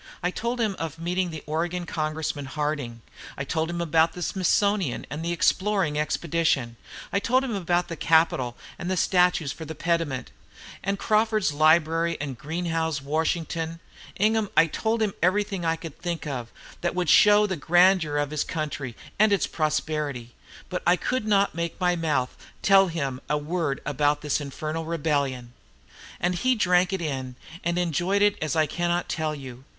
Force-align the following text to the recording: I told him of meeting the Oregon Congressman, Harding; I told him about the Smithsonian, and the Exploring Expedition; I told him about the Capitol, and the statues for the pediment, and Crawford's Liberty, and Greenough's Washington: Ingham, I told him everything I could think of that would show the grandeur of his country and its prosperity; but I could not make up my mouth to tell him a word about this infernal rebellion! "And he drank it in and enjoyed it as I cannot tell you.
I 0.23 0.31
told 0.31 0.59
him 0.59 0.75
of 0.79 0.97
meeting 0.97 1.29
the 1.29 1.43
Oregon 1.45 1.85
Congressman, 1.85 2.45
Harding; 2.45 3.01
I 3.37 3.43
told 3.43 3.69
him 3.69 3.79
about 3.79 4.13
the 4.13 4.23
Smithsonian, 4.23 5.05
and 5.11 5.23
the 5.23 5.31
Exploring 5.31 5.99
Expedition; 5.99 6.75
I 7.13 7.19
told 7.19 7.43
him 7.43 7.53
about 7.53 7.87
the 7.87 7.95
Capitol, 7.95 8.57
and 8.79 8.89
the 8.89 8.97
statues 8.97 9.51
for 9.51 9.63
the 9.63 9.75
pediment, 9.75 10.31
and 10.83 10.97
Crawford's 10.97 11.53
Liberty, 11.53 12.17
and 12.19 12.35
Greenough's 12.35 12.99
Washington: 12.99 13.79
Ingham, 14.15 14.49
I 14.57 14.65
told 14.65 15.03
him 15.03 15.13
everything 15.21 15.65
I 15.65 15.75
could 15.75 15.99
think 15.99 16.25
of 16.25 16.51
that 16.81 16.95
would 16.95 17.07
show 17.07 17.45
the 17.45 17.55
grandeur 17.55 18.17
of 18.17 18.31
his 18.31 18.43
country 18.43 18.95
and 19.19 19.31
its 19.31 19.45
prosperity; 19.45 20.33
but 20.67 20.81
I 20.87 20.95
could 20.95 21.27
not 21.27 21.53
make 21.53 21.73
up 21.75 21.79
my 21.81 21.95
mouth 21.95 22.35
to 22.39 22.45
tell 22.67 22.87
him 22.87 23.21
a 23.29 23.37
word 23.37 23.81
about 23.85 24.21
this 24.21 24.41
infernal 24.41 24.85
rebellion! 24.85 25.53
"And 26.19 26.33
he 26.33 26.55
drank 26.55 26.91
it 26.91 27.03
in 27.03 27.35
and 27.63 27.77
enjoyed 27.77 28.23
it 28.23 28.35
as 28.41 28.55
I 28.55 28.65
cannot 28.65 29.07
tell 29.07 29.35
you. 29.35 29.63